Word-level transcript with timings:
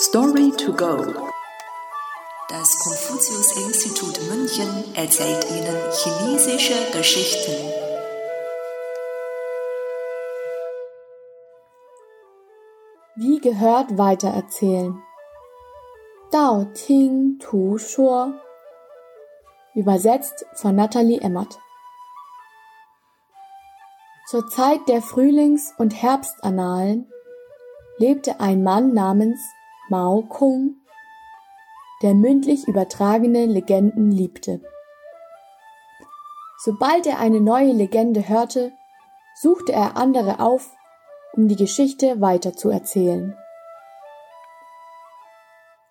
Story 0.00 0.52
to 0.52 0.72
go. 0.74 0.96
Das 2.48 2.78
Konfuzius-Institut 2.78 4.20
München 4.30 4.94
erzählt 4.94 5.44
Ihnen 5.50 5.76
chinesische 5.90 6.92
Geschichten. 6.96 7.50
Wie 13.16 13.40
gehört 13.40 13.98
weitererzählen? 13.98 15.02
Dao 16.30 16.66
Ting 16.74 17.40
Tu 17.40 17.76
Shuo. 17.78 18.34
Übersetzt 19.74 20.46
von 20.54 20.76
Nathalie 20.76 21.20
Emmert. 21.20 21.58
Zur 24.28 24.46
Zeit 24.46 24.78
der 24.86 25.02
Frühlings- 25.02 25.74
und 25.76 25.90
Herbstannalen 26.00 27.12
lebte 27.98 28.38
ein 28.38 28.62
Mann 28.62 28.94
namens 28.94 29.40
Mao 29.90 30.20
Kung, 30.20 30.76
der 32.02 32.12
mündlich 32.12 32.68
übertragene 32.68 33.46
Legenden 33.46 34.12
liebte. 34.12 34.60
Sobald 36.58 37.06
er 37.06 37.18
eine 37.20 37.40
neue 37.40 37.72
Legende 37.72 38.28
hörte, 38.28 38.72
suchte 39.34 39.72
er 39.72 39.96
andere 39.96 40.40
auf, 40.40 40.76
um 41.32 41.48
die 41.48 41.56
Geschichte 41.56 42.20
weiterzuerzählen. 42.20 43.34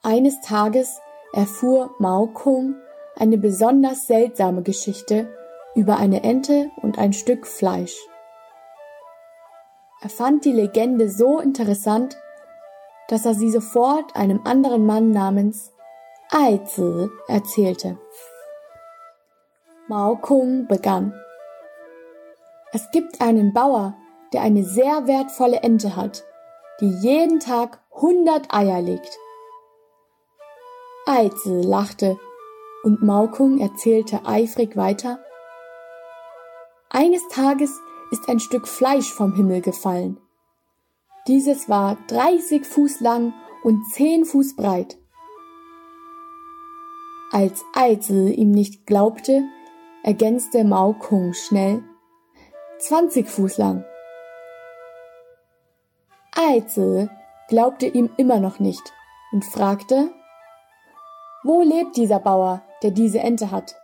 Eines 0.04 0.42
Tages 0.42 1.00
erfuhr 1.34 1.96
Mao 1.98 2.28
Kung 2.28 2.76
eine 3.16 3.40
besonders 3.40 4.06
seltsame 4.06 4.62
Geschichte 4.62 5.28
über 5.74 5.98
eine 5.98 6.24
Ente 6.24 6.70
und 6.84 7.00
ein 7.00 7.14
Stück 7.14 7.48
Fleisch. 7.48 7.98
Er 10.02 10.10
fand 10.10 10.46
die 10.46 10.52
Legende 10.52 11.10
so 11.10 11.40
interessant, 11.40 12.16
dass 13.08 13.26
er 13.26 13.34
sie 13.34 13.52
sofort 13.52 14.16
einem 14.16 14.42
anderen 14.44 14.86
Mann 14.86 15.12
namens 15.12 15.72
Aizi 16.30 17.10
erzählte. 17.28 17.98
Mao 19.88 20.18
Kung 20.18 20.68
begann. 20.68 21.14
Es 22.74 22.92
gibt 22.92 23.22
einen 23.22 23.54
Bauer, 23.54 23.96
der 24.34 24.42
eine 24.42 24.64
sehr 24.64 25.08
wertvolle 25.08 25.62
Ente 25.62 25.96
hat, 25.96 26.26
die 26.82 26.90
jeden 27.00 27.40
Tag 27.40 27.80
hundert 27.92 28.54
Eier 28.54 28.82
legt. 28.82 29.18
Aizi 31.06 31.62
lachte 31.62 32.18
und 32.84 33.02
Maukung 33.02 33.60
erzählte 33.60 34.26
eifrig 34.26 34.76
weiter. 34.76 35.20
Eines 36.90 37.26
Tages 37.30 37.72
ist 38.12 38.28
ein 38.28 38.40
Stück 38.40 38.68
Fleisch 38.68 39.14
vom 39.14 39.34
Himmel 39.34 39.62
gefallen. 39.62 40.20
Dieses 41.28 41.68
war 41.68 41.98
30 42.08 42.66
Fuß 42.66 43.02
lang 43.02 43.34
und 43.64 43.84
10 43.92 44.24
Fuß 44.24 44.56
breit. 44.56 44.98
Als 47.34 47.66
Aizi 47.74 48.32
ihm 48.32 48.52
nicht 48.52 48.86
glaubte, 48.86 49.44
ergänzte 50.04 50.64
Mao 50.64 50.94
Kung 50.94 51.34
schnell 51.34 51.84
20 52.80 53.28
Fuß 53.28 53.58
lang. 53.58 53.84
Aizi 56.34 57.10
glaubte 57.50 57.88
ihm 57.88 58.10
immer 58.16 58.40
noch 58.40 58.60
nicht 58.60 58.94
und 59.34 59.44
fragte, 59.44 60.10
wo 61.44 61.62
lebt 61.62 61.98
dieser 61.98 62.20
Bauer, 62.20 62.62
der 62.84 62.92
diese 62.92 63.20
Ente 63.20 63.52
hat? 63.52 63.76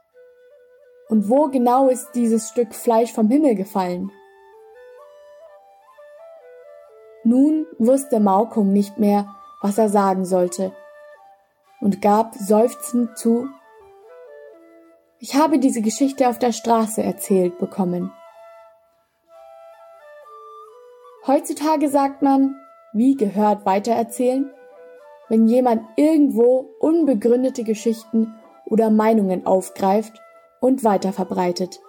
Und 1.09 1.28
wo 1.30 1.50
genau 1.50 1.89
ist 1.89 2.11
dieses 2.16 2.47
Stück 2.47 2.73
Fleisch 2.73 3.11
vom 3.11 3.30
Himmel 3.30 3.55
gefallen? 3.55 4.11
Nun 7.23 7.66
wusste 7.79 8.19
Maukung 8.19 8.73
nicht 8.73 8.99
mehr, 8.99 9.33
was 9.61 9.77
er 9.77 9.89
sagen 9.89 10.25
sollte, 10.25 10.73
und 11.79 12.02
gab 12.02 12.35
seufzend 12.35 13.17
zu, 13.17 13.47
ich 15.19 15.35
habe 15.35 15.57
diese 15.57 15.81
Geschichte 15.81 16.27
auf 16.27 16.38
der 16.38 16.51
Straße 16.51 17.01
erzählt 17.01 17.57
bekommen. 17.57 18.11
Heutzutage 21.25 21.88
sagt 21.88 22.22
man, 22.22 22.56
wie 22.91 23.16
gehört 23.16 23.66
weitererzählen, 23.66 24.51
wenn 25.29 25.47
jemand 25.47 25.84
irgendwo 25.95 26.69
unbegründete 26.79 27.63
Geschichten 27.63 28.34
oder 28.66 28.90
Meinungen 28.90 29.45
aufgreift 29.45 30.19
und 30.59 30.84
weiterverbreitet. 30.84 31.79